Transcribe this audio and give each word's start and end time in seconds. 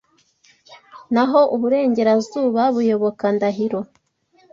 naho 1.13 1.39
uburengerazuba 1.55 2.63
buyoboka 2.75 3.25
Ndahiro 3.35 3.79